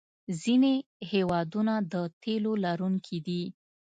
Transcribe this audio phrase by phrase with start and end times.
[0.41, 0.73] ځینې
[1.11, 3.43] هېوادونه د تیلو لرونکي دي.